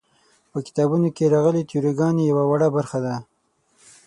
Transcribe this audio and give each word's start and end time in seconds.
په 0.51 0.57
کتابونو 0.65 1.07
کې 1.15 1.31
راغلې 1.33 1.61
تیوري 1.69 1.91
ګانې 1.99 2.23
یوه 2.31 2.43
وړه 2.47 2.67
برخه 2.75 2.99
ده. 3.05 3.15